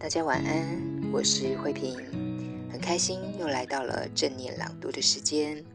[0.00, 1.98] 大家晚安，我是慧萍，
[2.70, 5.66] 很开心又来到了正念朗读的时间。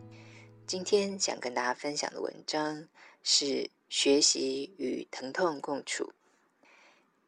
[0.65, 2.87] 今天想跟大家分享的文章
[3.21, 3.45] 是
[3.89, 6.13] 《学习与疼痛共处》。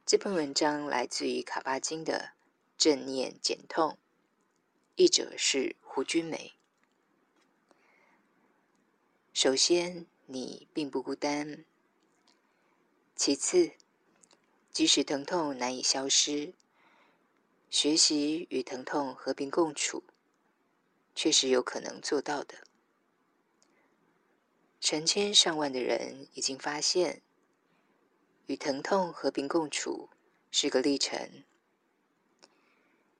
[0.05, 2.29] 这篇文章来自于卡巴金的
[2.77, 3.91] 《正念减痛》，
[4.95, 6.53] 译者是胡君梅。
[9.33, 11.65] 首先，你并不孤单；
[13.17, 13.71] 其次，
[14.71, 16.53] 即使疼痛难以消失。
[17.69, 20.03] 学习与疼痛和平共处，
[21.13, 22.55] 确实有可能做到的。
[24.79, 27.21] 成千上万的人已经发现，
[28.45, 30.09] 与疼痛和平共处
[30.51, 31.43] 是个历程，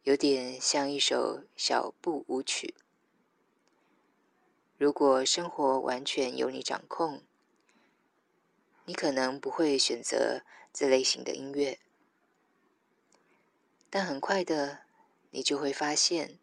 [0.04, 2.76] 有点像一首小步舞曲。
[4.78, 7.24] 如果生活完全由你掌控，
[8.86, 11.80] 你可能不会选择这类型的音乐。
[13.98, 14.82] 但很快的，
[15.30, 16.38] 你就会发现，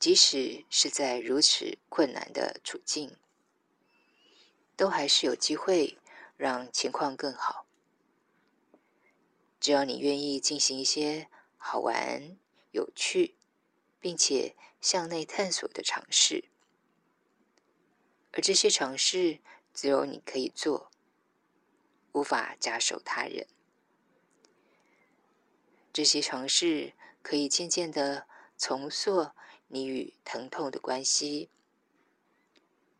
[0.00, 3.16] 即使是在如此困难的处境，
[4.74, 5.98] 都还是有机会
[6.36, 7.64] 让情况更好。
[9.60, 12.36] 只要你愿意进行一些好玩、
[12.72, 13.36] 有趣，
[14.00, 16.46] 并且向内探索的尝试，
[18.32, 19.38] 而这些尝试
[19.72, 20.90] 只有你可以做，
[22.10, 23.46] 无法假手他人。
[25.92, 29.32] 这些尝试可以渐渐的重塑
[29.66, 31.50] 你与疼痛的关系，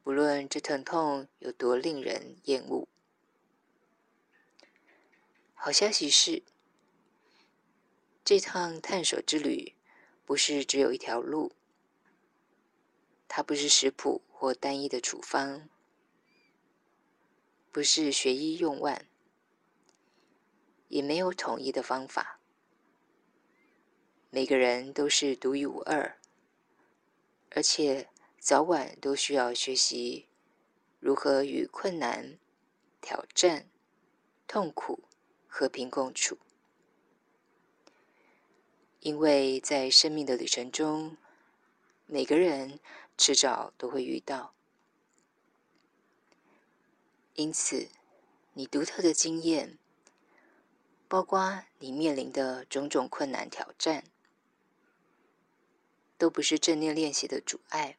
[0.03, 2.89] 不论这疼痛有多令人厌恶。
[5.55, 6.43] 好消息是，
[8.25, 9.77] 这趟探索之旅
[10.25, 11.53] 不是只有一条路，
[13.29, 15.69] 它不是食谱或单一的处方，
[17.71, 19.07] 不是学医用万，
[20.89, 22.40] 也没有统一的方法。
[24.33, 26.17] 每个人都是独一无二，
[27.51, 28.09] 而且
[28.39, 30.29] 早晚都需要学习
[31.01, 32.39] 如何与困难、
[33.01, 33.69] 挑战、
[34.47, 35.03] 痛苦
[35.49, 36.39] 和平共处。
[39.01, 41.17] 因为在生命的旅程中，
[42.07, 42.79] 每个人
[43.17, 44.55] 迟早都会遇到，
[47.35, 47.89] 因此，
[48.53, 49.77] 你独特的经验，
[51.09, 54.05] 包括你面临的种种困难挑战。
[56.21, 57.97] 都不是正念练习的阻碍，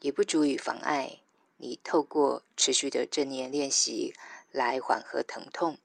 [0.00, 1.20] 也不足以妨碍
[1.58, 4.14] 你透过持续的正念练习
[4.50, 5.76] 来缓和疼痛，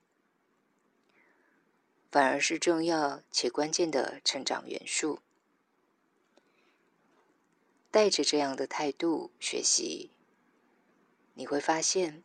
[2.09, 5.19] 反而是重要且关键的成长元素。
[7.91, 10.12] 带着这样的态度学习，
[11.34, 12.24] 你会发现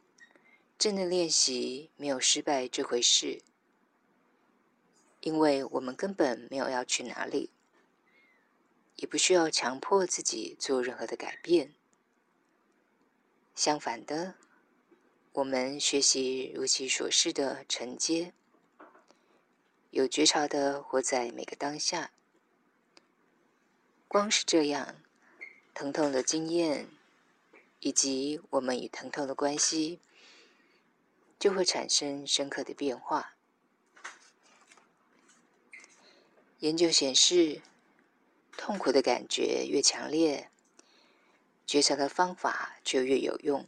[0.78, 3.42] 正念练习没有失败这回事，
[5.22, 7.50] 因为我们根本没有要去哪里。
[8.96, 11.74] 也不需要强迫自己做任何的改变。
[13.54, 14.34] 相反的，
[15.32, 18.32] 我们学习如其所示的承接，
[19.90, 22.12] 有觉察的活在每个当下。
[24.08, 25.02] 光是这样，
[25.74, 26.88] 疼痛的经验
[27.80, 30.00] 以及我们与疼痛的关系，
[31.38, 33.34] 就会产生深刻的变化。
[36.60, 37.60] 研究显示，
[38.56, 40.50] 痛苦的感觉越强烈，
[41.66, 43.66] 觉察的方法就越有用，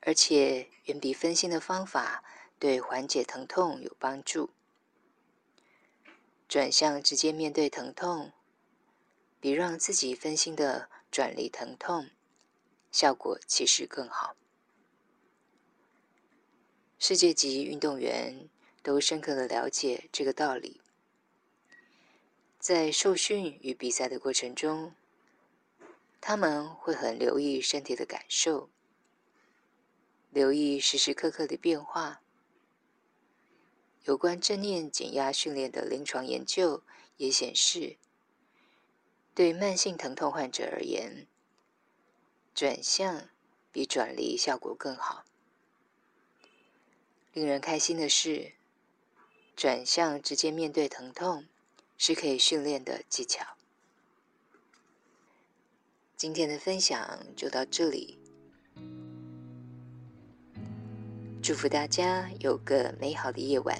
[0.00, 2.22] 而且远比分心的方法
[2.58, 4.50] 对缓解疼痛有帮助。
[6.46, 8.32] 转向直接面对疼痛，
[9.40, 12.10] 比让自己分心的转离疼痛，
[12.90, 14.36] 效果其实更好。
[16.98, 18.48] 世界级运动员
[18.82, 20.80] 都深刻的了解这个道理。
[22.60, 24.94] 在受训与比赛的过程中，
[26.20, 28.68] 他们会很留意身体的感受，
[30.28, 32.20] 留意时时刻刻的变化。
[34.04, 36.82] 有关正念减压训练的临床研究
[37.16, 37.96] 也显示，
[39.34, 41.26] 对慢性疼痛患者而言，
[42.54, 43.30] 转向
[43.72, 45.24] 比转离效果更好。
[47.32, 48.52] 令人开心的是，
[49.56, 51.46] 转向直接面对疼痛
[52.02, 53.44] 是可以训练的技巧。
[56.16, 56.98] 今天的分享
[57.36, 58.16] 就到这里，
[61.42, 63.76] 祝福大家有个美好的夜晚，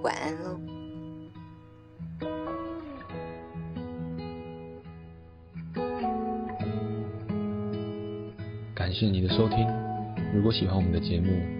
[0.00, 0.60] 晚安喽。
[8.76, 9.66] 感谢你的收听，
[10.32, 11.59] 如果喜欢我们的节目，